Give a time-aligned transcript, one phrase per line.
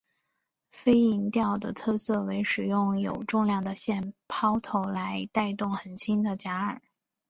[0.71, 6.79] 飞蝇钓的特色为使用有重量的线抛投来带动很轻的假饵。